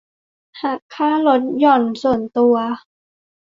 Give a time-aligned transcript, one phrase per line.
[0.61, 2.55] หักค่าลดหย่อนส่วนตัว